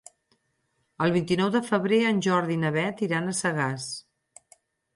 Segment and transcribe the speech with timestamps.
[1.07, 3.89] El vint-i-nou de febrer en Jordi i na Beth iran a Sagàs.